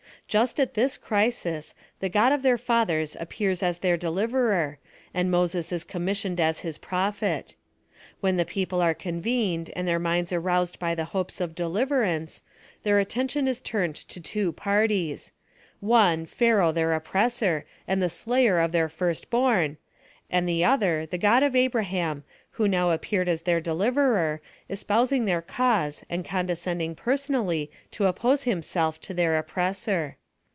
[0.27, 4.77] Just at this crisis, the God of theii fathers appears as their deliverer,
[5.13, 7.57] and Moses is commissioned as His prophet.
[8.21, 12.43] When the people are convened and their minds aroused by the hopes of deliverance,
[12.83, 15.33] their attention is turned to two parties:
[15.81, 19.75] one Pliaraoh their oppressor and the slayer of their first born,
[20.29, 24.39] and the other the God of Abraham, who now ap peared as their deliverer,
[24.69, 30.15] espousing their cause and condescending personally to oppose Himself to their oppressor.